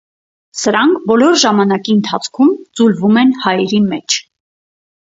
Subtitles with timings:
[0.61, 2.51] Սրանք բոլոր ժամանակի ընթացքում
[2.81, 4.23] ձուլվում են հայերի մեջ։